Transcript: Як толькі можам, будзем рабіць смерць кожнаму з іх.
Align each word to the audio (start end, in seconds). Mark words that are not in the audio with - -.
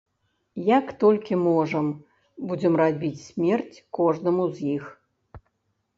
Як 0.77 0.85
толькі 1.03 1.37
можам, 1.49 1.87
будзем 2.51 2.73
рабіць 2.83 3.23
смерць 3.27 3.83
кожнаму 3.99 4.43
з 4.57 4.75
іх. 4.77 4.83